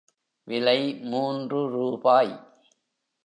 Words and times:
விலை 0.47 0.99
மூன்று 1.01 1.69
ரூபாய். 1.69 2.31